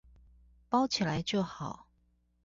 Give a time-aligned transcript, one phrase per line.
[0.67, 1.85] 包起來就好